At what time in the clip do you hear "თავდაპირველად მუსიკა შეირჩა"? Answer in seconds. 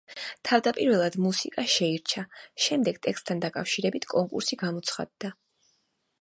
0.47-2.23